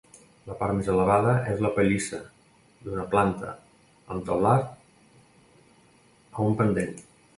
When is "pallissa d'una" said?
1.75-3.05